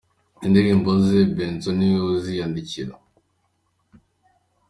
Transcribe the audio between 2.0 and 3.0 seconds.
uziyandikira.